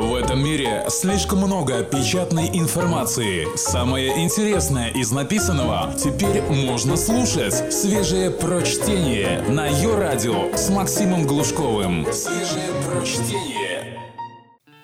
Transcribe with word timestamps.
В 0.00 0.14
этом 0.14 0.42
мире 0.42 0.84
слишком 0.88 1.40
много 1.40 1.84
печатной 1.84 2.48
информации. 2.54 3.46
Самое 3.54 4.24
интересное 4.24 4.88
из 4.88 5.12
написанного 5.12 5.92
теперь 5.92 6.40
можно 6.40 6.96
слушать. 6.96 7.70
Свежее 7.70 8.30
прочтение 8.30 9.42
на 9.42 9.66
ее 9.66 9.98
радио 9.98 10.56
с 10.56 10.70
Максимом 10.70 11.26
Глушковым. 11.26 12.06
Свежее 12.14 12.70
прочтение. 12.88 14.00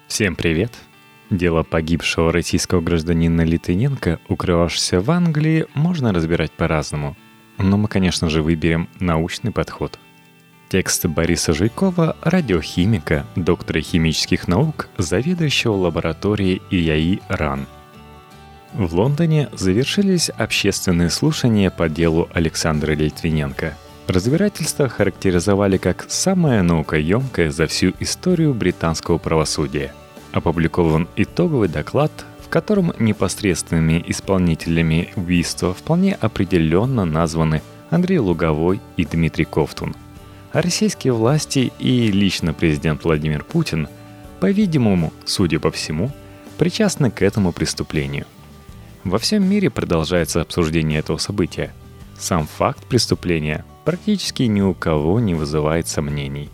Всем 0.06 0.36
привет! 0.36 0.74
Дело 1.30 1.62
погибшего 1.62 2.30
российского 2.30 2.82
гражданина 2.82 3.40
Литвиненко, 3.40 4.20
укрывавшегося 4.28 5.00
в 5.00 5.10
Англии, 5.10 5.64
можно 5.72 6.12
разбирать 6.12 6.52
по-разному. 6.52 7.16
Но 7.56 7.78
мы, 7.78 7.88
конечно 7.88 8.28
же, 8.28 8.42
выберем 8.42 8.90
научный 9.00 9.50
подход– 9.50 9.98
Текст 10.68 11.06
Бориса 11.06 11.52
Жуйкова, 11.52 12.16
радиохимика, 12.22 13.24
доктора 13.36 13.80
химических 13.80 14.48
наук, 14.48 14.88
заведующего 14.98 15.74
лабораторией 15.74 16.60
ИАИ 16.70 17.20
РАН. 17.28 17.66
В 18.74 18.92
Лондоне 18.94 19.48
завершились 19.52 20.28
общественные 20.28 21.10
слушания 21.10 21.70
по 21.70 21.88
делу 21.88 22.28
Александра 22.34 22.92
Литвиненко. 22.92 23.74
Разбирательство 24.08 24.88
характеризовали 24.88 25.76
как 25.76 26.06
самое 26.08 26.62
наукоемкое 26.62 27.52
за 27.52 27.68
всю 27.68 27.92
историю 28.00 28.52
британского 28.52 29.18
правосудия. 29.18 29.94
Опубликован 30.32 31.08
итоговый 31.14 31.68
доклад, 31.68 32.10
в 32.44 32.48
котором 32.48 32.92
непосредственными 32.98 34.04
исполнителями 34.08 35.12
убийства 35.14 35.72
вполне 35.72 36.14
определенно 36.14 37.04
названы 37.04 37.62
Андрей 37.88 38.18
Луговой 38.18 38.80
и 38.96 39.04
Дмитрий 39.04 39.44
Ковтун– 39.44 39.94
а 40.56 40.62
российские 40.62 41.12
власти 41.12 41.70
и 41.78 42.10
лично 42.10 42.54
президент 42.54 43.04
Владимир 43.04 43.44
Путин, 43.44 43.88
по-видимому, 44.40 45.12
судя 45.26 45.60
по 45.60 45.70
всему, 45.70 46.10
причастны 46.56 47.10
к 47.10 47.20
этому 47.20 47.52
преступлению. 47.52 48.24
Во 49.04 49.18
всем 49.18 49.46
мире 49.46 49.68
продолжается 49.68 50.40
обсуждение 50.40 51.00
этого 51.00 51.18
события. 51.18 51.74
Сам 52.18 52.46
факт 52.46 52.86
преступления 52.86 53.66
практически 53.84 54.44
ни 54.44 54.62
у 54.62 54.72
кого 54.72 55.20
не 55.20 55.34
вызывает 55.34 55.88
сомнений. 55.88 56.48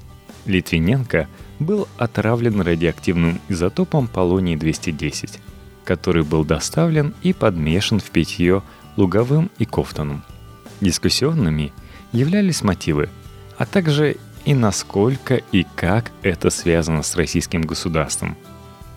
Литвиненко 0.47 1.29
был 1.61 1.87
отравлен 1.97 2.61
радиоактивным 2.61 3.41
изотопом 3.49 4.09
полоний-210, 4.09 5.39
который 5.85 6.25
был 6.25 6.45
доставлен 6.45 7.15
и 7.23 7.33
подмешан 7.33 8.01
в 8.01 8.11
питье 8.11 8.65
Луговым 8.97 9.49
и 9.59 9.65
Кофтоном. 9.65 10.25
Дискуссионными 10.81 11.73
являлись 12.11 12.63
мотивы– 12.63 13.09
а 13.63 13.65
также 13.65 14.17
и 14.45 14.55
насколько 14.55 15.37
и 15.37 15.65
как 15.77 16.11
это 16.23 16.51
связано 16.51 17.05
с 17.05 17.15
российским 17.15 17.63
государством. 17.63 18.37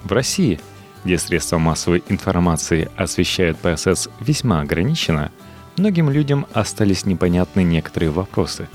В 0.03 0.11
России, 0.11 0.59
где 1.03 1.19
средства 1.19 1.59
массовой 1.59 2.03
информации 2.09 2.89
освещают 2.95 3.59
процесс 3.59 4.09
весьма 4.19 4.61
ограниченно, 4.61 5.31
многим 5.77 6.09
людям 6.09 6.47
остались 6.51 7.05
непонятны 7.05 7.61
некоторые 7.61 8.09
вопросы. 8.09 8.67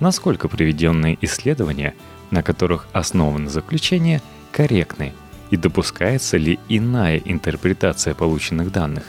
Насколько 0.00 0.48
приведенные 0.48 1.16
исследования, 1.22 1.94
на 2.30 2.42
которых 2.42 2.86
основано 2.92 3.48
заключение, 3.48 4.20
корректны 4.50 5.14
и 5.50 5.56
допускается 5.56 6.36
ли 6.36 6.58
иная 6.68 7.16
интерпретация 7.16 8.12
полученных 8.14 8.70
данных? 8.70 9.04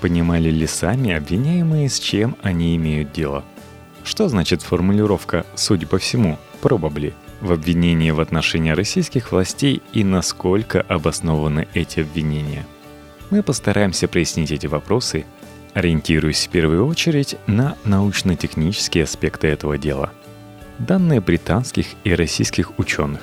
Понимали 0.00 0.50
ли 0.50 0.68
сами 0.68 1.10
обвиняемые, 1.10 1.90
с 1.90 1.98
чем 1.98 2.36
они 2.44 2.76
имеют 2.76 3.10
дело– 3.10 3.44
что 4.04 4.28
значит 4.28 4.62
формулировка 4.62 5.46
«судя 5.54 5.86
по 5.86 5.98
всему» 5.98 6.38
«probably» 6.60 7.12
в 7.40 7.52
обвинении 7.52 8.10
в 8.10 8.20
отношении 8.20 8.70
российских 8.70 9.32
властей 9.32 9.82
и 9.92 10.04
насколько 10.04 10.80
обоснованы 10.80 11.68
эти 11.74 12.00
обвинения? 12.00 12.66
Мы 13.30 13.42
постараемся 13.42 14.08
прояснить 14.08 14.52
эти 14.52 14.66
вопросы, 14.66 15.24
ориентируясь 15.74 16.46
в 16.46 16.50
первую 16.50 16.86
очередь 16.86 17.36
на 17.46 17.76
научно-технические 17.84 19.04
аспекты 19.04 19.48
этого 19.48 19.78
дела. 19.78 20.12
Данные 20.78 21.20
британских 21.20 21.86
и 22.04 22.14
российских 22.14 22.78
ученых. 22.78 23.20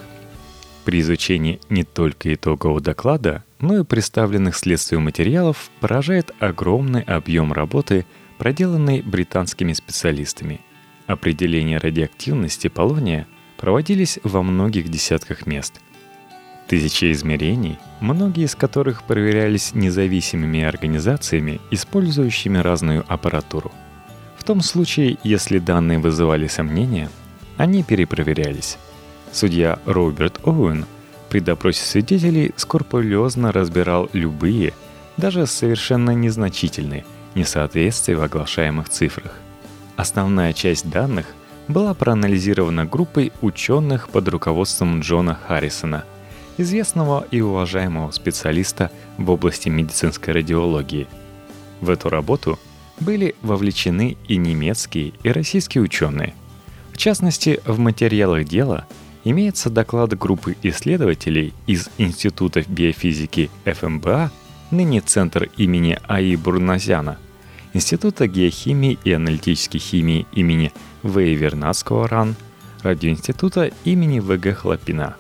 При 0.86 1.02
изучении 1.02 1.60
не 1.70 1.84
только 1.84 2.34
итогового 2.34 2.82
доклада, 2.82 3.44
но 3.60 3.78
и 3.78 3.84
представленных 3.84 4.56
следствию 4.56 5.02
материалов 5.02 5.70
поражает 5.80 6.32
огромный 6.40 7.02
объем 7.02 7.54
работы, 7.54 8.06
проделанной 8.38 9.02
британскими 9.02 9.74
специалистами– 9.74 10.62
Определения 11.10 11.80
радиоактивности 11.80 12.68
полония 12.68 13.26
проводились 13.58 14.20
во 14.22 14.44
многих 14.44 14.90
десятках 14.90 15.48
мест. 15.48 15.82
Тысячи 16.68 17.12
измерений, 17.12 17.80
многие 18.00 18.46
из 18.46 18.54
которых 18.54 19.02
проверялись 19.02 19.74
независимыми 19.74 20.62
организациями, 20.62 21.62
использующими 21.72 22.60
разную 22.60 23.04
аппаратуру. 23.08 23.72
В 24.38 24.44
том 24.44 24.62
случае, 24.62 25.18
если 25.24 25.58
данные 25.58 25.98
вызывали 25.98 26.46
сомнения, 26.46 27.10
они 27.58 27.82
перепроверялись. 27.82 28.78
Судья 29.32 29.80
Роберт 29.86 30.40
Оуэн 30.44 30.86
при 31.32 31.40
допросе 31.40 31.86
свидетелей 31.86 32.52
скрупулезно 32.56 33.52
разбирал 33.52 34.12
любые, 34.14 34.74
даже 35.18 35.48
совершенно 35.48 36.12
незначительные, 36.12 37.04
несоответствия 37.34 38.16
в 38.16 38.22
оглашаемых 38.22 38.90
цифрах. 38.90 39.34
Основная 40.00 40.54
часть 40.54 40.90
данных 40.90 41.26
была 41.68 41.94
проанализирована 41.94 42.86
группой 42.86 43.34
ученых 43.42 44.08
под 44.08 44.30
руководством 44.30 45.02
Джона 45.02 45.36
Харрисона, 45.36 46.06
известного 46.58 47.28
и 47.32 47.42
уважаемого 47.42 48.10
специалиста 48.12 48.92
в 49.18 49.30
области 49.30 49.68
медицинской 49.68 50.34
радиологии. 50.34 51.10
В 51.82 51.90
эту 51.90 52.08
работу 52.08 52.58
были 53.02 53.36
вовлечены 53.42 54.16
и 54.26 54.38
немецкие, 54.38 55.12
и 55.22 55.32
российские 55.34 55.82
ученые. 55.82 56.34
В 56.94 56.98
частности, 56.98 57.60
в 57.66 57.78
материалах 57.78 58.46
дела 58.46 58.88
имеется 59.26 59.70
доклад 59.70 60.18
группы 60.18 60.56
исследователей 60.64 61.54
из 61.68 61.90
Института 61.98 62.64
биофизики 62.66 63.52
ФМБА, 63.66 64.32
ныне 64.72 65.02
Центр 65.02 65.50
имени 65.58 66.00
А.И. 66.08 66.38
Бурназяна– 66.38 67.18
Института 67.72 68.26
геохимии 68.26 68.98
и 69.04 69.12
аналитической 69.12 69.78
химии 69.78 70.26
имени 70.32 70.74
В. 71.04 71.20
Вернадского 71.20 72.08
РАН, 72.08 72.36
Радиоинститута 72.82 73.72
имени 73.84 74.20
В.Г. 74.20 74.54
Хлопина. 74.54 75.16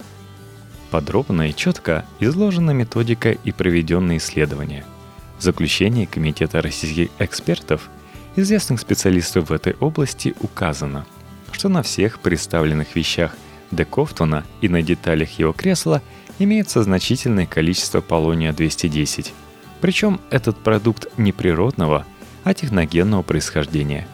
Подробно 0.89 1.49
и 1.49 1.55
четко 1.55 2.05
изложена 2.19 2.71
методика 2.71 3.31
и 3.31 3.51
проведенные 3.51 4.17
исследования. 4.17 4.83
В 5.37 5.43
заключении 5.43 6.05
Комитета 6.05 6.61
российских 6.61 7.09
экспертов, 7.19 7.87
известных 8.35 8.79
специалистов 8.79 9.49
в 9.49 9.53
этой 9.53 9.73
области, 9.73 10.33
указано, 10.39 11.05
что 11.51 11.69
на 11.69 11.83
всех 11.83 12.19
представленных 12.19 12.95
вещах 12.95 13.35
Де 13.69 13.85
Кофтона 13.85 14.43
и 14.61 14.69
на 14.69 14.81
деталях 14.81 15.37
его 15.37 15.53
кресла 15.53 16.01
имеется 16.39 16.81
значительное 16.81 17.45
количество 17.45 18.01
полония-210. 18.01 19.27
Причем 19.81 20.19
этот 20.31 20.57
продукт 20.57 21.15
неприродного– 21.17 22.07
а 22.43 22.53
техногенного 22.53 23.21
происхождения. 23.21 24.07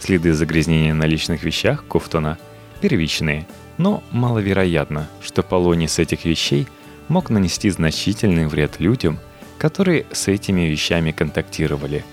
Следы 0.00 0.32
загрязнения 0.34 0.94
на 0.94 1.04
личных 1.04 1.42
вещах 1.44 1.84
Кофтона 1.86 2.38
первичные, 2.80 3.46
но 3.78 4.02
маловероятно, 4.10 5.08
что 5.22 5.42
полоний 5.42 5.88
с 5.88 5.98
этих 5.98 6.24
вещей 6.24 6.66
мог 7.08 7.30
нанести 7.30 7.70
значительный 7.70 8.46
вред 8.46 8.80
людям, 8.80 9.18
которые 9.58 10.06
с 10.12 10.28
этими 10.28 10.62
вещами 10.62 11.10
контактировали. 11.10 12.04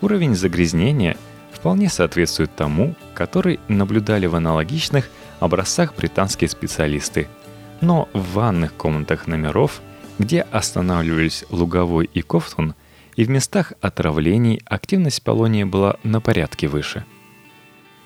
Уровень 0.00 0.34
загрязнения 0.34 1.16
вполне 1.52 1.88
соответствует 1.88 2.54
тому, 2.54 2.94
который 3.14 3.60
наблюдали 3.68 4.26
в 4.26 4.34
аналогичных 4.34 5.08
образцах 5.40 5.94
британские 5.94 6.48
специалисты. 6.48 7.28
Но 7.80 8.08
в 8.12 8.32
ванных 8.32 8.74
комнатах 8.74 9.26
номеров, 9.26 9.80
где 10.18 10.42
останавливались 10.42 11.44
Луговой 11.50 12.10
и 12.12 12.22
Кофтон, 12.22 12.74
и 13.16 13.24
в 13.24 13.30
местах 13.30 13.72
отравлений 13.80 14.62
активность 14.64 15.22
полония 15.22 15.66
была 15.66 15.96
на 16.02 16.20
порядке 16.20 16.68
выше. 16.68 17.04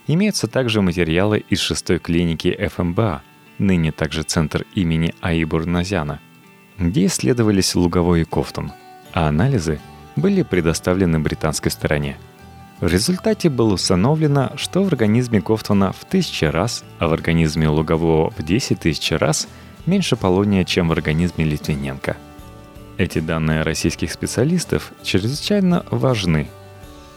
Имеются 0.07 0.47
также 0.47 0.83
материалы 0.83 1.45
из 1.49 1.61
шестой 1.61 1.99
клиники 1.99 2.57
ФМБА, 2.75 3.23
ныне 3.59 3.93
также 3.93 4.23
центр 4.23 4.65
имени 4.75 5.15
Аибур 5.21 5.67
Назяна, 5.67 6.21
где 6.79 7.07
исследовались 7.07 7.75
Луговой 7.75 8.23
и 8.23 8.25
Кофтон, 8.25 8.73
а 9.13 9.29
анализы 9.29 9.81
были 10.15 10.43
предоставлены 10.43 11.19
британской 11.19 11.71
стороне. 11.71 12.17
В 12.81 12.87
результате 12.87 13.49
было 13.49 13.75
установлено, 13.75 14.53
что 14.57 14.85
в 14.85 14.89
организме 14.89 15.41
Кофтона 15.41 15.93
в 15.93 16.05
тысячи 16.05 16.45
раз, 16.45 16.85
а 16.99 17.09
в 17.09 17.13
организме 17.13 17.69
Лугового 17.69 18.31
в 18.37 18.43
10 18.43 18.81
тысяч 18.81 19.13
раз 19.13 19.49
меньше 19.87 20.17
полония, 20.17 20.65
чем 20.65 20.89
в 20.89 20.93
организме 20.93 21.45
Литвиненко– 21.45 22.17
эти 22.99 23.19
данные 23.19 23.63
российских 23.63 24.13
специалистов 24.13 24.93
чрезвычайно 25.03 25.85
важны. 25.91 26.49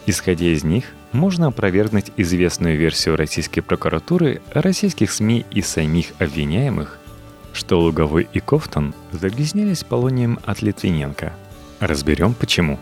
Исходя 0.06 0.48
из 0.48 0.64
них, 0.64 0.86
можно 1.12 1.48
опровергнуть 1.48 2.12
известную 2.18 2.78
версию 2.78 3.16
российской 3.16 3.62
прокуратуры, 3.62 4.42
российских 4.54 5.12
СМИ 5.12 5.46
и 5.52 5.62
самих 5.62 6.08
обвиняемых, 6.20 7.00
что 7.54 7.80
Луговой 7.80 8.28
и 8.32 8.40
Кофтон 8.40 8.94
загрязнились 9.12 9.84
полонием 9.84 10.40
от 10.46 10.62
Литвиненко. 10.62 11.34
Разберем 11.80 12.34
почему. 12.34 12.80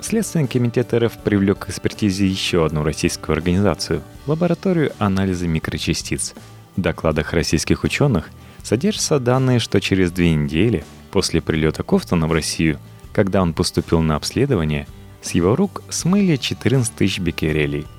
Следственный 0.00 0.48
комитет 0.48 0.94
РФ 0.94 1.18
привлек 1.18 1.60
к 1.60 1.68
экспертизе 1.68 2.26
еще 2.26 2.64
одну 2.64 2.82
российскую 2.82 3.34
организацию– 3.34 4.02
лабораторию 4.26 4.92
анализа 4.98 5.46
микрочастиц. 5.46 6.34
В 6.76 6.80
докладах 6.80 7.32
российских 7.32 7.84
ученых 7.84 8.30
содержатся 8.62 9.18
данные, 9.20 9.58
что 9.58 9.80
через 9.80 10.10
две 10.10 10.34
недели 10.34 10.84
после 11.10 11.40
прилета 11.40 11.82
Кофтона 11.82 12.26
в 12.26 12.32
Россию, 12.32 12.78
когда 13.12 13.42
он 13.42 13.54
поступил 13.54 14.00
на 14.00 14.16
обследование, 14.16 14.86
с 15.22 15.32
его 15.32 15.56
рук 15.56 15.82
смыли 15.88 16.36
14 16.36 16.94
тысяч 16.94 17.18
беккерелей– 17.18 17.86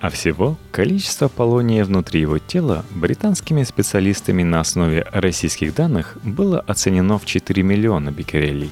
а 0.00 0.08
всего 0.08 0.56
количество 0.72 1.28
полония 1.28 1.84
внутри 1.84 2.22
его 2.22 2.38
тела 2.38 2.86
британскими 2.90 3.62
специалистами 3.64 4.42
на 4.42 4.60
основе 4.60 5.06
российских 5.12 5.74
данных 5.74 6.16
было 6.24 6.58
оценено 6.60 7.18
в 7.18 7.26
4 7.26 7.62
миллиона 7.62 8.10
беккерелей. 8.10 8.70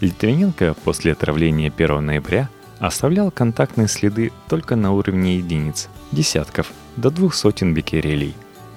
Литвиненко 0.00 0.74
после 0.84 1.12
отравления 1.12 1.72
1 1.74 2.04
ноября 2.04 2.50
оставлял 2.80 3.30
контактные 3.30 3.88
следы 3.88 4.30
только 4.48 4.76
на 4.76 4.92
уровне 4.92 5.38
единиц, 5.38 5.88
десятков, 6.12 6.70
до 6.96 7.10
двух 7.10 7.34
сотен 7.34 7.72
беккерелей. 7.72 8.34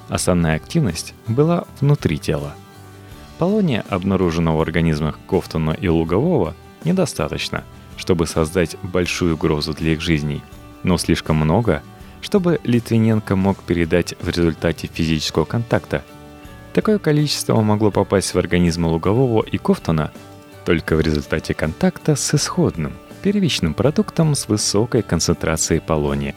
Основная 0.07 0.55
активность 0.55 1.13
была 1.27 1.65
внутри 1.81 2.17
тела. 2.17 2.55
Полония, 3.41 3.83
обнаруженного 3.89 4.57
в 4.57 4.61
организмах 4.61 5.19
Кофтона 5.27 5.71
и 5.71 5.89
Лугового, 5.89 6.55
недостаточно, 6.85 7.65
чтобы 7.97 8.25
создать 8.25 8.77
большую 8.81 9.33
угрозу 9.33 9.73
для 9.73 9.91
их 9.91 10.01
жизней– 10.01 10.41
но 10.83 10.97
слишком 10.97 11.37
много, 11.37 11.83
чтобы 12.21 12.59
Литвиненко 12.63 13.35
мог 13.35 13.57
передать 13.63 14.15
в 14.19 14.29
результате 14.29 14.89
физического 14.91 15.45
контакта. 15.45 16.03
Такое 16.73 16.99
количество 16.99 17.59
могло 17.61 17.91
попасть 17.91 18.33
в 18.33 18.37
организм 18.39 18.85
Лугового 18.85 19.43
и 19.43 19.57
Кофтона 19.57 20.11
только 20.65 20.95
в 20.95 21.01
результате 21.01 21.53
контакта 21.53 22.15
с 22.15 22.33
исходным, 22.33 22.93
первичным 23.21 23.73
продуктом 23.73 24.35
с 24.35 24.47
высокой 24.47 25.01
концентрацией 25.01 25.81
полония. 25.81 26.35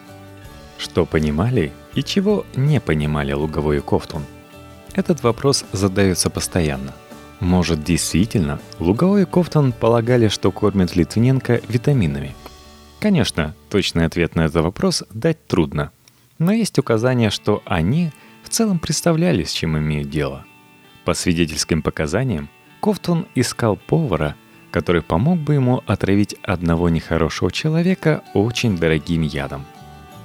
Что 0.79 1.07
понимали 1.07 1.73
и 1.95 2.03
чего 2.03 2.45
не 2.57 2.81
понимали 2.81 3.33
Луговой 3.33 3.79
и 3.79 3.81
Кофтон? 3.81 4.25
Этот 4.95 5.23
вопрос 5.23 5.65
задается 5.73 6.31
постоянно. 6.31 6.95
Может, 7.41 7.85
действительно, 7.85 8.61
Луговой 8.79 9.23
и 9.23 9.27
Кофтон 9.27 9.73
полагали, 9.73 10.29
что 10.29 10.51
кормят 10.51 10.97
Литвиненко 10.97 11.61
витаминами– 11.69 12.35
Конечно, 13.05 13.55
точный 13.69 14.07
ответ 14.07 14.35
на 14.35 14.47
этот 14.47 14.63
вопрос 14.63 15.05
дать 15.13 15.47
трудно. 15.47 15.93
Но 16.39 16.53
есть 16.53 16.79
указания, 16.79 17.29
что 17.29 17.63
они 17.67 18.13
в 18.43 18.49
целом 18.49 18.79
представляли, 18.79 19.45
с 19.45 19.53
чем 19.53 19.77
имеют 19.77 20.09
дело. 20.09 20.47
По 21.05 21.13
свидетельским 21.13 21.83
показаниям, 21.83 22.49
Кофтон 22.81 23.27
искал 23.35 23.77
повара, 23.77 24.37
который 24.71 25.03
помог 25.03 25.39
бы 25.39 25.53
ему 25.53 25.83
отравить 25.87 26.35
одного 26.43 26.89
нехорошего 26.89 27.53
человека 27.53 28.23
очень 28.33 28.79
дорогим 28.79 29.21
ядом. 29.21 29.67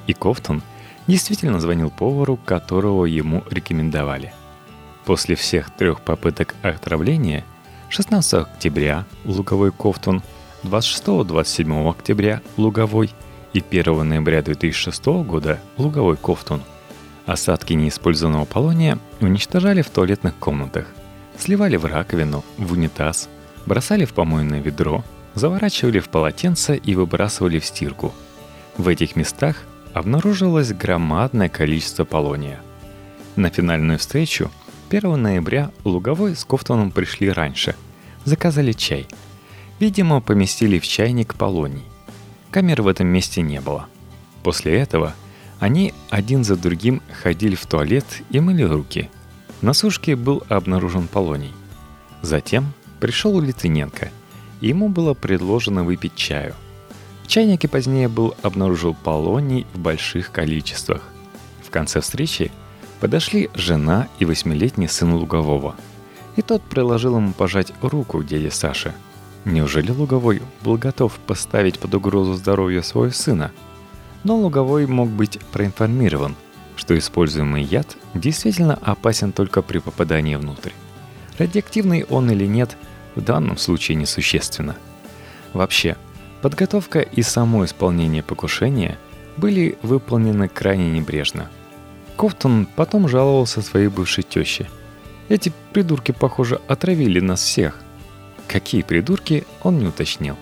И 0.07 0.13
Кофтон 0.13 0.63
действительно 1.05 1.59
звонил 1.59 1.89
повару, 1.89 2.37
которого 2.37 3.03
ему 3.03 3.43
рекомендовали. 3.49 4.31
После 5.09 5.33
всех 5.33 5.71
трех 5.71 6.01
попыток 6.01 6.53
отравления 6.61 7.43
16 7.89 8.33
октября 8.45 9.05
Луговой 9.25 9.71
Кофтон– 9.71 10.21
26-27 10.63 11.89
октября– 11.89 12.43
Луговой 12.57 13.09
и 13.53 13.63
1 13.67 14.07
ноября 14.07 14.43
2006 14.43 15.05
года– 15.25 15.59
Луговой 15.77 16.15
Кофтун. 16.15 16.61
Осадки 17.25 17.73
неиспользованного 17.73 18.45
полония 18.45 18.99
уничтожали 19.19 19.81
в 19.81 19.89
туалетных 19.89 20.35
комнатах, 20.35 20.85
сливали 21.39 21.77
в 21.77 21.85
раковину, 21.85 22.45
в 22.59 22.73
унитаз, 22.73 23.29
бросали 23.65 24.05
в 24.05 24.13
помойное 24.13 24.61
ведро, 24.61 25.03
заворачивали 25.33 25.97
в 25.97 26.09
полотенце 26.09 26.75
и 26.77 26.93
выбрасывали 26.93 27.57
в 27.57 27.65
стирку. 27.65 28.13
В 28.77 28.87
этих 28.87 29.15
местах 29.15 29.55
обнаружилось 29.91 30.71
громадное 30.71 31.49
количество 31.49 32.05
полония. 32.05 32.59
На 33.35 33.49
финальную 33.49 33.97
встречу 33.97 34.51
1 34.89 35.21
ноября 35.21 35.71
Луговой 35.83 36.35
с 36.35 36.43
Кофтоном 36.45 36.91
пришли 36.91 37.29
раньше. 37.29 37.75
Заказали 38.25 38.73
чай– 38.73 39.07
Видимо, 39.79 40.19
поместили 40.19 40.77
в 40.77 40.85
чайник 40.85 41.35
полоний. 41.35 41.83
Камер 42.51 42.81
в 42.81 42.87
этом 42.87 43.07
месте 43.07 43.41
не 43.41 43.61
было. 43.61 43.87
После 44.43 44.77
этого 44.77 45.15
они 45.59 45.93
один 46.09 46.43
за 46.43 46.57
другим 46.57 47.01
ходили 47.23 47.55
в 47.55 47.65
туалет 47.65 48.05
и 48.29 48.39
мыли 48.41 48.63
руки. 48.63 49.09
На 49.61 49.73
сушке 49.73 50.15
был 50.15 50.43
обнаружен 50.49 51.07
полоний. 51.07 51.53
Затем 52.21 52.73
пришел 52.99 53.39
Литвиненко, 53.39 54.09
ему 54.59 54.89
было 54.89 55.13
предложено 55.13 55.83
выпить 55.83 56.15
чаю. 56.15 56.55
В 57.23 57.27
чайнике 57.27 57.67
позднее 57.69 58.09
был 58.09 58.35
обнаружен 58.41 58.95
полоний 58.95 59.65
в 59.73 59.79
больших 59.79 60.31
количествах. 60.31 61.03
В 61.65 61.69
конце 61.69 62.01
встречи 62.01 62.51
подошли 62.99 63.49
жена 63.53 64.07
и 64.19 64.25
восьмилетний 64.25 64.87
сын 64.87 65.13
Лугового. 65.13 65.75
И 66.35 66.41
тот 66.41 66.61
предложил 66.61 67.17
ему 67.17 67.33
пожать 67.33 67.73
руку 67.81 68.23
дяде 68.23 68.51
Саше– 68.51 68.93
Неужели 69.45 69.91
Луговой 69.91 70.41
был 70.61 70.77
готов 70.77 71.13
поставить 71.25 71.79
под 71.79 71.93
угрозу 71.93 72.33
здоровье 72.33 72.83
своего 72.83 73.13
сына? 73.13 73.51
Но 74.23 74.37
Луговой 74.37 74.85
мог 74.85 75.09
быть 75.09 75.39
проинформирован, 75.51 76.35
что 76.75 76.97
используемый 76.97 77.63
яд 77.63 77.95
действительно 78.13 78.77
опасен 78.81 79.31
только 79.31 79.61
при 79.61 79.79
попадании 79.79 80.35
внутрь. 80.35 80.71
Радиоактивный 81.37 82.03
он 82.03 82.29
или 82.29 82.45
нет, 82.45 82.75
в 83.15 83.21
данном 83.21 83.57
случае 83.57 83.95
несущественно. 83.95 84.75
Вообще, 85.53 85.95
подготовка 86.41 86.99
и 86.99 87.21
само 87.21 87.63
исполнение 87.63 88.21
покушения 88.21 88.97
были 89.37 89.77
выполнены 89.81 90.49
крайне 90.49 90.91
небрежно. 90.91 91.49
Кофтон 92.19 92.67
потом 92.75 93.07
жаловался 93.07 93.61
своей 93.61 93.87
бывшей 93.87 94.23
теще. 94.23 94.67
Эти 95.29 95.51
придурки, 95.73 96.11
похоже, 96.11 96.59
отравили 96.67 97.19
нас 97.19 97.41
всех– 97.41 97.81
Какие 98.49 98.81
придурки, 98.81 99.43
он 99.61 99.77
не 99.77 99.85
уточнил. 99.85 100.35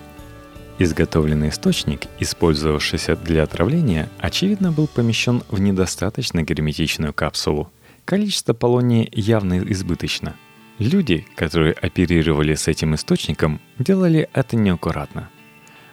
Изготовленный 0.80 1.50
источник, 1.50 2.04
использовавшийся 2.22 3.18
для 3.18 3.44
отравления, 3.44 4.10
очевидно 4.18 4.72
был 4.72 4.88
помещен 4.88 5.44
в 5.50 5.60
недостаточно 5.60 6.42
герметичную 6.42 7.14
капсулу. 7.14 7.70
Количество 8.06 8.54
полония 8.54 9.10
явно 9.12 9.60
избыточно. 9.60 10.38
Люди, 10.80 11.28
которые 11.36 11.74
оперировали 11.74 12.56
с 12.56 12.70
этим 12.70 12.96
источником, 12.96 13.60
делали 13.78 14.30
это 14.32 14.56
неаккуратно. 14.56 15.30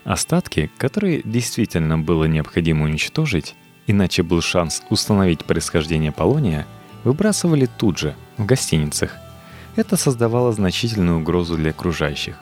Остатки, 0.05 0.71
которые 0.79 1.23
действительно 1.25 1.99
было 1.99 2.27
необходимо 2.27 2.85
уничтожить, 2.85 3.57
иначе 3.87 4.23
был 4.23 4.41
шанс 4.41 4.83
установить 4.91 5.45
происхождение 5.45 6.13
полония, 6.13 6.67
выбрасывали 7.05 7.67
тут 7.67 7.99
же, 7.99 8.15
в 8.39 8.47
гостиницах, 8.47 9.17
это 9.77 9.97
создавало 9.97 10.53
значительную 10.53 11.19
угрозу 11.19 11.57
для 11.57 11.71
окружающих. 11.71 12.37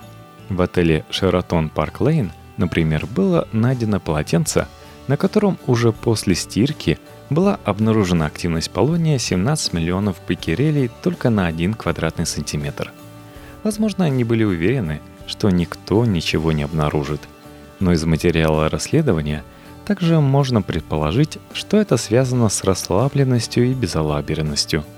В 0.49 0.61
отеле 0.61 1.05
Шератон 1.11 1.71
Парк 1.71 2.01
Лейн, 2.01 2.33
например, 2.57 3.07
было 3.07 3.49
найдено 3.53 4.01
полотенце, 4.01 4.69
на 5.09 5.17
котором 5.17 5.59
уже 5.67 5.93
после 5.93 6.35
стирки 6.35 6.99
была 7.31 7.59
обнаружена 7.65 8.27
активность 8.27 8.71
полония 8.71 9.19
17 9.19 9.73
миллионов 9.73 10.21
беккерелей 10.29 10.91
только 11.03 11.31
на 11.31 11.47
1 11.47 11.75
квадратный 11.75 12.27
сантиметр. 12.27 12.93
Возможно, 13.63 14.05
они 14.05 14.25
были 14.25 14.45
уверены, 14.45 15.01
что 15.27 15.49
никто 15.51 16.05
ничего 16.05 16.53
не 16.53 16.63
обнаружит. 16.65 17.21
Но 17.81 17.93
из 17.93 18.05
материала 18.05 18.69
расследования 18.69 19.45
также 19.85 20.21
можно 20.21 20.63
предположить, 20.63 21.39
что 21.53 21.77
это 21.77 21.97
связано 21.97 22.49
с 22.49 22.65
расслабленностью 22.65 23.71
и 23.71 23.75
безалаберностью– 23.75 24.85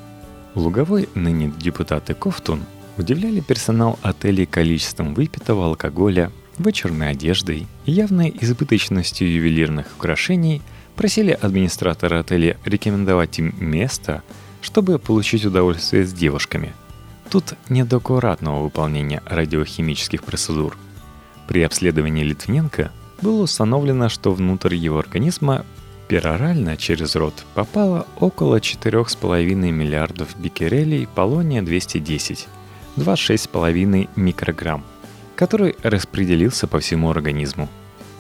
Луговой, 0.55 1.09
ныне 1.15 1.53
депутаты 1.59 2.15
Кофтун, 2.15 2.63
удивляли 2.97 3.41
персонал 3.41 3.99
отелей 4.03 4.47
количеством 4.47 5.15
выпитого 5.15 5.67
алкоголя, 5.67 6.31
вычурной 6.59 7.11
одеждой 7.11 7.67
и 7.87 7.93
явной 7.93 8.33
избыточностью 8.41 9.31
ювелирных 9.33 9.87
украшений, 9.97 10.63
просили 10.95 11.33
администратора 11.33 12.21
отеля 12.21 12.57
рекомендовать 12.65 13.41
им 13.41 13.53
место, 13.59 14.23
чтобы 14.63 15.01
получить 15.01 15.45
удовольствие 15.45 16.05
с 16.05 16.13
девушками. 16.13 16.73
Тут 17.31 17.55
нет 17.69 17.93
аккуратного 17.93 18.63
выполнения 18.63 19.23
радиохимических 19.27 20.23
процедур. 20.23 20.77
При 21.49 21.63
обследовании 21.63 22.23
Литвиненко 22.23 22.93
было 23.25 23.43
установлено, 23.43 24.09
что 24.09 24.33
внутрь 24.33 24.77
его 24.77 24.99
организма 25.01 25.65
Перорально 26.09 26.77
через 26.77 27.17
рот 27.17 27.45
попало 27.55 28.07
около 28.21 28.57
4,5 28.57 29.55
миллиардов 29.55 30.39
бикерелей 30.39 31.09
полония-210, 31.15 32.47
26,5 32.97 34.11
микрограмм, 34.15 34.85
который 35.35 35.77
распределился 35.83 36.67
по 36.67 36.81
всему 36.81 37.11
организму. 37.11 37.71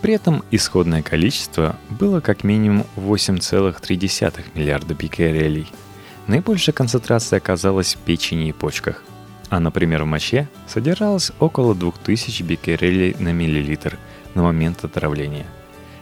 При 0.00 0.14
этом 0.14 0.42
исходное 0.50 1.02
количество 1.02 1.76
было 1.90 2.20
как 2.20 2.42
минимум 2.42 2.86
8,3 2.96 4.44
миллиарда 4.54 4.94
бикерелей. 4.94 5.70
Наибольшая 6.26 6.74
концентрация 6.74 7.36
оказалась 7.36 7.94
в 7.94 7.98
печени 7.98 8.48
и 8.48 8.52
почках. 8.52 9.02
А, 9.50 9.60
например, 9.60 10.04
в 10.04 10.06
моче 10.06 10.48
содержалось 10.66 11.32
около 11.38 11.74
2000 11.74 12.42
биккерелей 12.42 13.14
на 13.18 13.32
миллилитр 13.32 13.98
на 14.34 14.42
момент 14.42 14.84
отравления. 14.84 15.46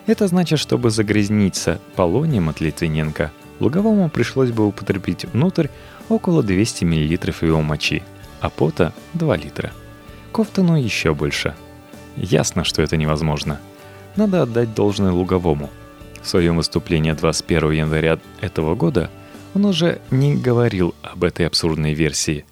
Это 0.07 0.27
значит, 0.27 0.59
чтобы 0.59 0.91
загрязниться 0.91 1.81
полонием 1.95 2.49
от 2.49 2.61
Литвиненко, 2.61 3.31
Луговому 3.61 4.11
пришлось 4.11 4.51
бы 4.51 4.67
употребить 4.67 5.25
внутрь 5.27 5.69
около 6.09 6.43
200 6.43 6.85
мл 6.85 6.93
его 6.95 7.63
мочи, 7.63 8.03
а 8.41 8.51
пота 8.51 8.93
2 9.15 9.37
литра. 9.37 9.73
Кофтону 10.33 10.77
еще 10.77 11.15
больше. 11.15 11.55
Ясно, 12.17 12.65
что 12.65 12.83
это 12.83 12.97
невозможно. 12.97 13.61
Надо 14.17 14.43
отдать 14.43 14.75
должное 14.75 15.13
Луговому. 15.13 15.71
В 16.23 16.29
своем 16.29 16.57
выступлении 16.57 17.13
21 17.13 17.71
января 17.71 18.19
этого 18.41 18.75
года 18.75 19.11
он 19.55 19.65
уже 19.65 20.01
не 20.11 20.37
говорил 20.37 20.95
об 21.03 21.25
этой 21.25 21.47
абсурдной 21.47 21.95
версии. 21.95 22.45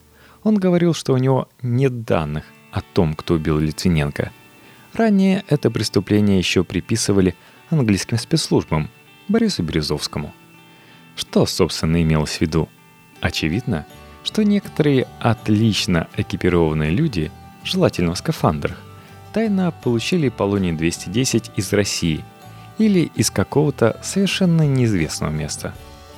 Он 0.43 0.55
говорил, 0.57 0.95
что 0.95 1.13
у 1.13 1.19
него 1.19 1.49
нет 1.63 2.05
данных 2.05 2.45
о 2.73 2.81
том, 2.81 3.15
кто 3.15 3.35
убил 3.35 3.59
Литвиненко. 3.59 4.31
Ранее 4.95 5.45
это 5.49 5.71
преступление 5.71 6.39
еще 6.39 6.65
приписывали 6.65 7.35
английским 7.71 8.19
спецслужбам 8.19 8.91
Борису 9.29 9.63
Березовскому. 9.63 10.33
Что, 11.15 11.47
собственно, 11.47 12.03
имелось 12.03 12.39
в 12.39 12.41
виду? 12.41 12.69
Очевидно, 13.21 13.87
что 14.25 14.43
некоторые 14.43 15.07
отлично 15.21 16.09
экипированные 16.17 16.91
люди, 16.91 17.31
желательно 17.63 18.15
в 18.15 18.19
скафандрах, 18.19 18.83
тайно 19.33 19.71
получили 19.71 20.29
полоний-210 20.29 21.53
из 21.57 21.73
России 21.73 22.25
или 22.79 23.11
из 23.15 23.31
какого-то 23.31 24.01
совершенно 24.03 24.67
неизвестного 24.67 25.31
места. 25.31 25.75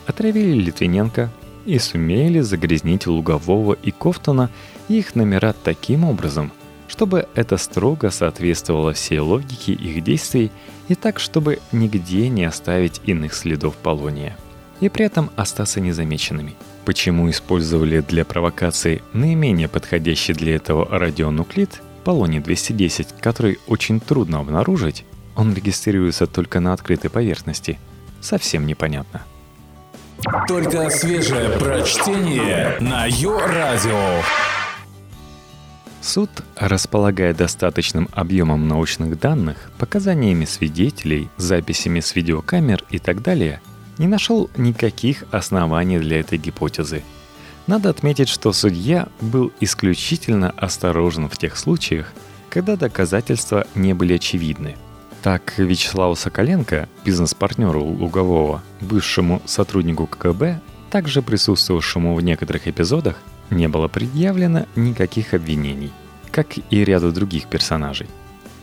Отравили 0.06 0.52
Литвиненко 0.52 1.30
и 1.66 1.78
сумели 1.78 2.40
загрязнить 2.40 3.06
Лугового 3.06 3.74
и 3.74 3.90
Кофтона 3.90 4.50
их 4.88 5.14
номера 5.14 5.52
таким 5.52 6.04
образом, 6.04 6.52
чтобы 6.92 7.26
это 7.34 7.56
строго 7.56 8.10
соответствовало 8.10 8.92
всей 8.92 9.18
логике 9.18 9.72
их 9.72 10.04
действий 10.04 10.52
и 10.88 10.94
так, 10.94 11.18
чтобы 11.18 11.58
нигде 11.72 12.28
не 12.28 12.44
оставить 12.44 13.00
иных 13.04 13.34
следов 13.34 13.74
полония. 13.76 14.36
И 14.80 14.88
при 14.88 15.06
этом 15.06 15.30
остаться 15.36 15.80
незамеченными– 15.80 16.54
Почему 16.84 17.30
использовали 17.30 18.00
для 18.00 18.24
провокации 18.24 19.02
наименее 19.12 19.68
подходящий 19.68 20.32
для 20.32 20.56
этого 20.56 20.86
радионуклид 20.90 21.80
полоний-210, 22.04 23.20
который 23.20 23.60
очень 23.68 24.00
трудно 24.00 24.40
обнаружить, 24.40 25.04
он 25.36 25.54
регистрируется 25.54 26.26
только 26.26 26.58
на 26.58 26.72
открытой 26.72 27.08
поверхности. 27.08 27.78
Совсем 28.20 28.66
непонятно. 28.66 29.22
Только 30.48 30.90
свежее 30.90 31.50
прочтение 31.58 32.76
на 32.80 33.06
Йо-Радио. 33.06 34.22
Суд, 36.02 36.30
располагая 36.56 37.32
достаточным 37.32 38.08
объемом 38.12 38.68
научных 38.68 39.18
данных, 39.18 39.70
показаниями 39.78 40.44
свидетелей, 40.44 41.30
записями 41.36 42.00
с 42.00 42.14
видеокамер 42.14 42.84
и 42.90 42.98
так 42.98 43.22
далее– 43.22 43.62
не 43.98 44.08
нашел 44.08 44.50
никаких 44.56 45.24
оснований 45.30 45.98
для 45.98 46.20
этой 46.20 46.38
гипотезы. 46.38 47.02
Надо 47.66 47.90
отметить, 47.90 48.28
что 48.28 48.52
судья 48.52 49.08
был 49.20 49.52
исключительно 49.60 50.50
осторожен 50.50 51.28
в 51.28 51.36
тех 51.36 51.56
случаях, 51.56 52.12
когда 52.50 52.76
доказательства 52.76 53.66
не 53.74 53.94
были 53.94 54.14
очевидны. 54.14 54.76
Так 55.22 55.56
Вячеславу 55.56 56.16
Соколенко, 56.16 56.88
бизнес-партнеру 57.04 57.84
Лугового, 57.84 58.62
бывшему 58.80 59.40
сотруднику 59.44 60.06
КГБ, 60.08 60.60
также 60.90 61.22
присутствовавшему 61.22 62.16
в 62.16 62.22
некоторых 62.22 62.66
эпизодах, 62.66 63.16
не 63.52 63.68
было 63.68 63.88
предъявлено 63.88 64.66
никаких 64.74 65.34
обвинений, 65.34 65.92
как 66.30 66.48
и 66.70 66.84
ряду 66.84 67.12
других 67.12 67.46
персонажей. 67.46 68.08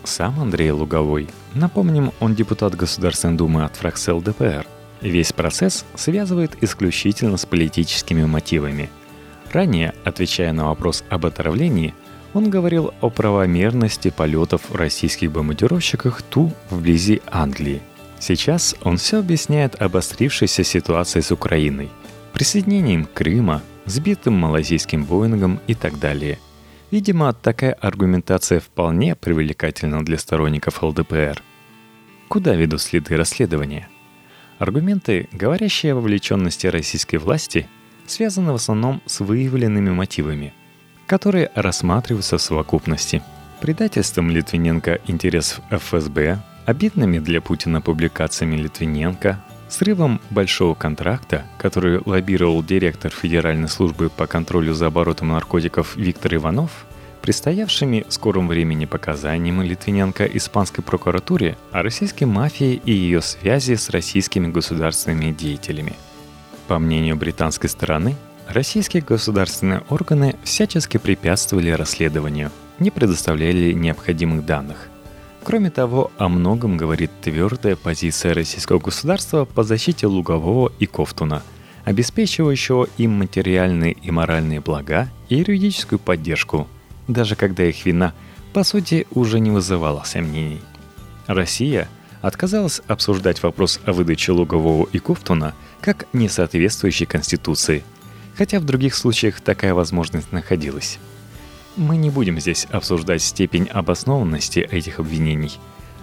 Сам 0.03 0.39
Андрей 0.39 0.71
Луговой, 0.71 1.29
напомним, 1.53 2.11
он 2.19 2.35
депутат 2.35 2.75
Государственной 2.75 3.37
Думы 3.37 3.63
от 3.63 3.75
фракции 3.75 4.11
ЛДПР– 4.11 4.65
Весь 5.01 5.31
процесс 5.31 5.85
связывает 5.95 6.61
исключительно 6.61 7.37
с 7.37 7.45
политическими 7.45 8.25
мотивами. 8.25 8.89
Ранее, 9.51 9.93
отвечая 10.03 10.51
на 10.51 10.67
вопрос 10.67 11.03
об 11.09 11.25
отравлении, 11.25 11.93
он 12.33 12.49
говорил 12.49 12.93
о 13.01 13.09
правомерности 13.09 14.09
полетов 14.09 14.73
российских 14.73 15.31
бомбардировщиков 15.31 16.21
Ту 16.21 16.51
вблизи 16.69 17.21
Англии. 17.31 17.81
Сейчас 18.19 18.75
он 18.83 18.97
все 18.97 19.19
объясняет 19.19 19.81
обострившейся 19.81 20.63
ситуацией 20.63 21.23
с 21.23 21.31
Украиной, 21.31 21.89
присоединением 22.33 23.07
Крыма, 23.11 23.63
сбитым 23.85 24.33
малазийским 24.33 25.05
Боингом 25.05 25.59
и 25.67 25.73
так 25.73 25.99
далее. 25.99 26.39
Видимо, 26.91 27.33
такая 27.33 27.73
аргументация 27.73 28.59
вполне 28.59 29.15
привлекательна 29.15 30.03
для 30.03 30.17
сторонников 30.17 30.81
ЛДПР. 30.81 31.43
Куда 32.27 32.55
ведут 32.55 32.81
следы 32.81 33.15
расследования– 33.15 33.87
Аргументы, 34.59 35.29
говорящие 35.31 35.93
о 35.93 35.95
вовлеченности 35.95 36.67
российской 36.67 37.15
власти, 37.15 37.69
связаны 38.07 38.51
в 38.51 38.55
основном 38.55 39.01
с 39.05 39.21
выявленными 39.21 39.89
мотивами, 39.91 40.53
которые 41.07 41.49
рассматриваются 41.55 42.37
в 42.37 42.41
совокупности. 42.41 43.23
Предательством 43.61 44.29
Литвиненко 44.29 44.99
интересов 45.07 45.61
ФСБ, 45.71 46.39
обидными 46.65 47.19
для 47.19 47.39
Путина 47.39 47.79
публикациями 47.79 48.57
Литвиненко, 48.57 49.41
срывом 49.69 50.19
большого 50.29 50.75
контракта, 50.75 51.45
который 51.57 52.01
лоббировал 52.05 52.63
директор 52.63 53.11
Федеральной 53.11 53.69
службы 53.69 54.09
по 54.09 54.27
контролю 54.27 54.73
за 54.73 54.87
оборотом 54.87 55.29
наркотиков 55.29 55.95
Виктор 55.95 56.35
Иванов– 56.35 56.85
предстоявшими 57.21 58.05
в 58.07 58.13
скором 58.13 58.47
времени 58.47 58.85
показаниями 58.85 59.65
Литвиненко 59.65 60.25
испанской 60.25 60.83
прокуратуре 60.83 61.57
о 61.71 61.83
российской 61.83 62.23
мафии 62.23 62.81
и 62.83 62.91
ее 62.91 63.21
связи 63.21 63.75
с 63.75 63.89
российскими 63.89 64.47
государственными 64.47 65.31
деятелями. 65.31 65.93
По 66.67 66.79
мнению 66.79 67.15
британской 67.15 67.69
стороны, 67.69 68.15
российские 68.47 69.03
государственные 69.03 69.83
органы 69.89 70.35
всячески 70.43 70.97
препятствовали 70.97 71.71
расследованию, 71.71 72.51
не 72.79 72.91
предоставляли 72.91 73.73
необходимых 73.73 74.45
данных. 74.45 74.89
Кроме 75.43 75.69
того, 75.69 76.11
о 76.17 76.29
многом 76.29 76.77
говорит 76.77 77.11
твердая 77.21 77.75
позиция 77.75 78.33
российского 78.33 78.79
государства 78.79 79.45
по 79.45 79.63
защите 79.63 80.07
Лугового 80.07 80.71
и 80.79 80.85
Кофтуна, 80.85 81.43
обеспечивающего 81.85 82.87
им 82.97 83.11
материальные 83.11 83.93
и 83.93 84.11
моральные 84.11 84.59
блага 84.59 85.09
и 85.29 85.37
юридическую 85.37 85.99
поддержку– 85.99 86.67
даже 87.09 87.35
когда 87.35 87.65
их 87.65 87.85
вина, 87.85 88.13
по 88.53 88.63
сути, 88.63 89.07
уже 89.11 89.39
не 89.39 89.51
вызывала 89.51 90.03
сомнений. 90.05 90.61
Россия 91.27 91.89
отказалась 92.21 92.81
обсуждать 92.87 93.41
вопрос 93.43 93.79
о 93.85 93.93
выдаче 93.93 94.31
Лугового 94.31 94.87
и 94.91 94.99
Кофтуна 94.99 95.53
как 95.81 96.05
несоответствующий 96.13 97.05
Конституции, 97.05 97.83
хотя 98.37 98.59
в 98.59 98.65
других 98.65 98.95
случаях 98.95 99.41
такая 99.41 99.73
возможность 99.73 100.31
находилась. 100.31 100.99
Мы 101.79 101.97
не 101.97 102.11
будем 102.11 102.39
здесь 102.39 102.67
обсуждать 102.69 103.23
степень 103.23 103.67
обоснованности 103.67 104.59
этих 104.59 104.99
обвинений, 104.99 105.57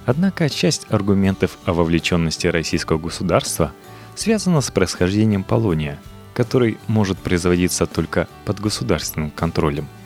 однако 0.06 0.50
часть 0.50 0.86
аргументов 0.90 1.56
о 1.64 1.72
вовлеченности 1.72 2.48
российского 2.48 2.98
государства 2.98 3.72
связана 4.16 4.60
с 4.60 4.72
происхождением 4.72 5.44
полония, 5.44 6.00
который 6.34 6.78
может 6.88 7.18
производиться 7.18 7.86
только 7.86 8.26
под 8.44 8.58
государственным 8.58 9.30
контролем– 9.30 9.86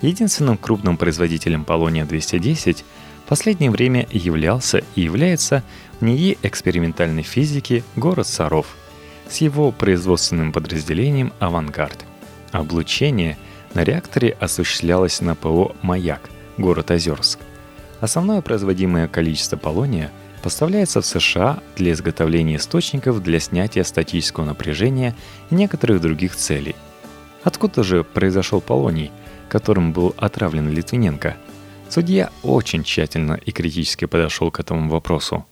Единственным 0.00 0.58
крупным 0.58 0.96
производителем 0.96 1.64
полония-210 1.64 2.84
в 3.24 3.28
последнее 3.28 3.70
время 3.70 4.06
являлся 4.10 4.82
и 4.94 5.00
является 5.00 5.62
в 6.00 6.04
НИИ 6.04 6.38
экспериментальной 6.42 7.22
физики 7.22 7.82
город 7.96 8.26
Саров 8.26 8.66
с 9.28 9.38
его 9.38 9.72
производственным 9.72 10.52
подразделением 10.52 11.32
«Авангард». 11.40 12.04
Облучение 12.52 13.38
на 13.76 13.84
реакторе 13.84 14.36
осуществлялось 14.40 15.20
на 15.20 15.36
ПО 15.36 15.76
«Маяк», 15.82 16.28
город 16.58 16.90
Озерск. 16.90 17.38
Основное 18.00 18.40
производимое 18.40 19.06
количество 19.06 19.56
полония 19.56 20.10
поставляется 20.42 21.00
в 21.00 21.06
США 21.06 21.60
для 21.76 21.92
изготовления 21.92 22.56
источников 22.56 23.22
для 23.22 23.38
снятия 23.38 23.84
статического 23.84 24.44
напряжения 24.44 25.14
и 25.50 25.54
некоторых 25.54 26.00
других 26.00 26.34
целей. 26.34 26.74
Откуда 27.44 27.84
же 27.84 28.02
произошел 28.02 28.60
полоний– 28.60 29.12
которым 29.48 29.92
был 29.92 30.14
отравлен 30.16 30.68
Литвиненко, 30.70 31.36
судья 31.88 32.30
очень 32.42 32.84
тщательно 32.84 33.34
и 33.34 33.52
критически 33.52 34.04
подошел 34.04 34.50
к 34.50 34.60
этому 34.60 34.88
вопросу. 34.90 35.46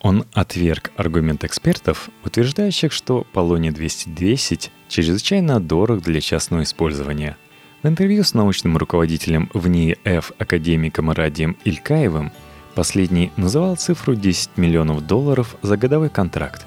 Он 0.00 0.26
отверг 0.34 0.92
аргумент 0.96 1.44
экспертов, 1.44 2.10
утверждающих, 2.24 2.92
что 2.92 3.26
полоний-210 3.32 4.70
чрезвычайно 4.88 5.60
дорог 5.60 6.02
для 6.02 6.20
частного 6.20 6.62
использования. 6.62 7.38
В 7.84 7.86
интервью 7.86 8.24
с 8.24 8.32
научным 8.32 8.78
руководителем 8.78 9.50
в 9.52 9.68
НИИФ 9.68 10.32
академиком 10.38 11.10
Радием 11.10 11.54
Илькаевым 11.64 12.32
последний 12.74 13.30
называл 13.36 13.76
цифру 13.76 14.14
10 14.14 14.56
миллионов 14.56 15.06
долларов 15.06 15.54
за 15.60 15.76
годовой 15.76 16.08
контракт. 16.08 16.64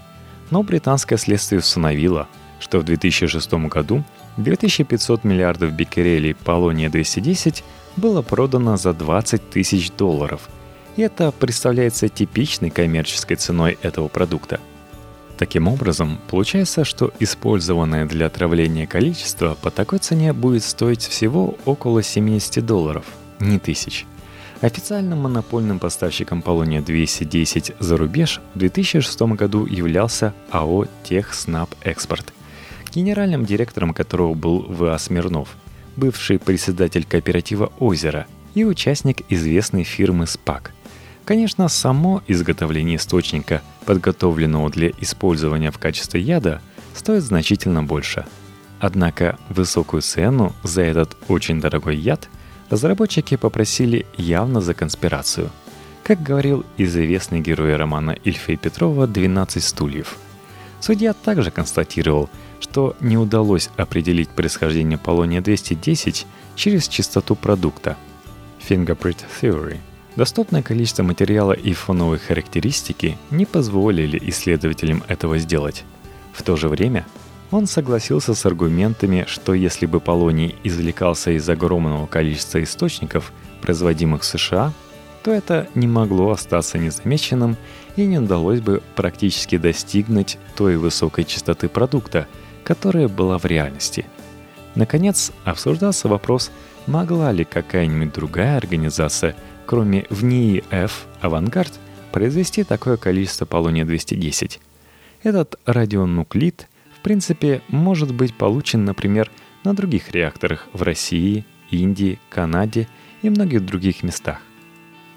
Но 0.51 0.61
британское 0.61 1.17
следствие 1.17 1.57
установило, 1.57 2.27
что 2.59 2.77
в 2.77 2.83
2006 2.83 3.51
году 3.67 4.03
2500 4.37 5.23
миллиардов 5.23 5.71
биккерелей 5.71 6.35
полония-210 6.35 7.63
было 7.95 8.21
продано 8.21 8.77
за 8.77 8.93
20 8.93 9.49
тысяч 9.49 9.89
долларов. 9.89 10.47
И 10.97 11.01
это 11.01 11.31
представляется 11.31 12.09
типичной 12.09 12.69
коммерческой 12.69 13.37
ценой 13.37 13.79
этого 13.81 14.07
продукта. 14.07 14.59
Таким 15.37 15.67
образом, 15.67 16.19
получается, 16.29 16.83
что 16.83 17.13
использованное 17.19 18.05
для 18.05 18.25
отравления 18.25 18.87
количество 18.87 19.55
по 19.61 19.69
такой 19.69 19.99
цене 19.99 20.33
будет 20.33 20.63
стоить 20.63 21.03
всего 21.03 21.55
около 21.65 22.01
70 22.01 22.65
долларов, 22.65 23.05
не 23.39 23.59
тысяч– 23.59 24.05
Официальным 24.61 25.19
монопольным 25.19 25.77
поставщиком 25.77 26.41
полония-210 26.41 27.75
за 27.79 27.97
рубеж 27.97 28.41
в 28.55 28.57
2006 28.57 29.21
году 29.33 29.67
являлся 29.67 30.33
АО 30.49 30.87
«Техснаб 31.03 31.69
Экспорт», 31.83 32.33
генеральным 32.91 33.45
директором 33.45 33.93
которого 33.93 34.33
был 34.33 34.65
В.А. 34.67 34.97
Смирнов, 34.97 35.55
бывший 35.95 36.39
председатель 36.39 37.05
кооператива 37.05 37.71
«Озеро» 37.77 38.25
и 38.55 38.63
участник 38.63 39.21
известной 39.29 39.83
фирмы 39.83 40.25
«СПАК». 40.25 40.71
Конечно, 41.23 41.67
само 41.67 42.23
изготовление 42.27 42.95
источника, 42.95 43.61
подготовленного 43.87 44.69
для 44.69 44.91
использования 44.99 45.71
в 45.71 45.79
качестве 45.79 46.19
яда, 46.21 46.61
стоит 46.93 47.23
значительно 47.23 47.83
больше. 47.83 48.25
Однако 48.79 49.39
высокую 49.49 50.01
цену 50.01 50.53
за 50.61 50.81
этот 50.83 51.17
очень 51.29 51.61
дорогой 51.61 51.95
яд 51.95 52.29
разработчики 52.69 53.37
попросили 53.37 54.05
явно 54.17 54.59
за 54.59 54.73
конспирацию. 54.73 55.49
Как 56.03 56.21
говорил 56.21 56.65
известный 56.77 57.39
герой 57.39 57.75
романа 57.77 58.11
Ильфа 58.11 58.55
Петрова 58.57 59.07
«12 59.07 59.61
стульев». 59.61 60.17
Судья 60.81 61.13
также 61.13 61.49
констатировал, 61.49 62.29
что 62.59 62.95
не 62.99 63.17
удалось 63.17 63.69
определить 63.77 64.29
происхождение 64.29 64.97
полония-210 64.97 66.25
через 66.55 66.87
чистоту 66.87 67.35
продукта. 67.35 67.95
Fingerprint 68.67 69.19
Theory 69.41 69.77
Доступное 70.17 70.63
количество 70.63 71.03
материала 71.03 71.53
и 71.53 71.73
фоновые 71.73 72.17
характеристики 72.17 73.19
не 73.29 73.45
позволили 73.45 74.19
исследователям 74.29 75.03
этого 75.07 75.37
сделать. 75.37 75.83
В 76.33 76.41
то 76.41 76.55
же 76.55 76.69
время 76.69 77.05
он 77.51 77.67
согласился 77.67 78.33
с 78.33 78.43
аргументами, 78.47 79.25
что 79.27 79.53
если 79.53 79.85
бы 79.85 79.99
полоний 79.99 80.55
извлекался 80.63 81.29
из 81.29 81.47
огромного 81.47 82.07
количества 82.07 82.63
источников, 82.63 83.31
производимых 83.61 84.23
в 84.23 84.25
США, 84.25 84.73
то 85.23 85.29
это 85.29 85.67
не 85.75 85.85
могло 85.85 86.31
остаться 86.31 86.79
незамеченным 86.79 87.55
и 87.95 88.03
не 88.03 88.17
удалось 88.17 88.59
бы 88.59 88.81
практически 88.95 89.57
достигнуть 89.57 90.39
той 90.55 90.77
высокой 90.77 91.25
частоты 91.25 91.69
продукта, 91.69 92.27
которая 92.63 93.07
была 93.07 93.37
в 93.37 93.45
реальности. 93.45 94.07
Наконец, 94.73 95.31
обсуждался 95.43 96.07
вопрос, 96.07 96.49
могла 96.87 97.31
ли 97.31 97.43
какая-нибудь 97.43 98.15
другая 98.15 98.57
организация, 98.57 99.35
кроме 99.67 100.07
ВНИИ-Ф 100.09 101.05
«Авангард», 101.21 101.73
произвести 102.11 102.63
такое 102.63 102.97
количество 102.97 103.45
полония-210. 103.45 104.59
Этот 105.21 105.59
радионуклид– 105.65 106.67
принципе, 107.07 107.61
может 107.69 108.13
быть 108.13 108.35
получен, 108.35 108.83
например, 108.83 109.31
на 109.63 109.73
других 109.73 110.11
реакторах 110.11 110.67
в 110.73 110.81
России, 110.81 111.45
Индии, 111.71 112.19
Канаде 112.29 112.89
и 113.21 113.29
многих 113.29 113.65
других 113.65 114.03
местах. 114.03 114.39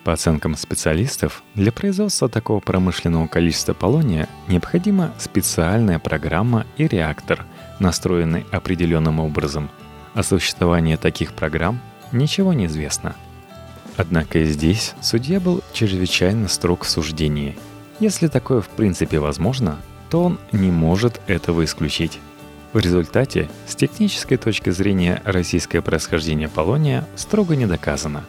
По 0.04 0.12
оценкам 0.12 0.54
специалистов, 0.54 1.42
для 1.57 1.73
производства 1.73 2.28
такого 2.28 2.61
промышленного 2.61 3.26
количества 3.26 3.73
полония 3.75 4.28
необходима 4.47 5.12
специальная 5.19 5.99
программа 5.99 6.64
и 6.76 6.87
реактор, 6.87 7.45
настроенный 7.80 8.47
определенным 8.52 9.19
образом. 9.19 9.69
О 10.14 10.23
существовании 10.23 10.95
таких 10.95 11.33
программ 11.33 11.80
ничего 12.12 12.52
не 12.52 12.66
известно. 12.66 13.16
Однако 14.00 14.38
и 14.38 14.47
здесь 14.47 14.95
судья 15.02 15.40
был 15.40 15.62
чрезвычайно 15.75 16.49
строг 16.49 16.84
в 16.84 16.89
суждении. 16.89 17.58
Если 17.99 18.28
такое 18.28 18.63
в 18.63 18.69
принципе 18.71 19.19
возможно, 19.19 19.78
то 20.08 20.25
он 20.25 20.39
не 20.52 20.71
может 20.71 21.21
этого 21.26 21.67
исключить. 21.67 22.19
В 22.73 22.78
результате, 22.78 23.50
с 23.67 23.75
технической 23.75 24.39
точки 24.39 24.71
зрения, 24.71 25.21
российское 25.26 25.82
происхождение 25.82 26.49
полония 26.49 27.06
строго 27.15 27.56
не 27.56 27.67
доказано. 27.67 28.25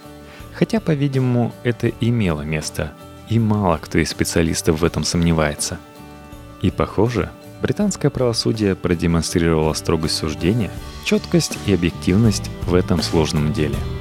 Хотя, 0.52 0.82
по-видимому, 0.82 1.54
это 1.64 1.88
имело 2.02 2.42
место, 2.42 2.92
и 3.30 3.40
мало 3.40 3.78
кто 3.78 3.98
из 3.98 4.10
специалистов 4.10 4.82
в 4.82 4.84
этом 4.84 5.06
сомневается. 5.06 5.80
И 6.62 6.70
похоже, 6.70 7.32
британское 7.62 8.12
правосудие 8.12 8.76
продемонстрировало 8.76 9.72
строгость 9.72 10.18
суждения, 10.18 10.72
четкость 11.06 11.58
и 11.66 11.74
объективность 11.74 12.52
в 12.64 12.74
этом 12.74 13.02
сложном 13.02 13.54
деле– 13.54 13.78